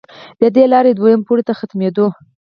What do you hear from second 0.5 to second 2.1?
دې لارې دویم پوړ ته ختمېدې.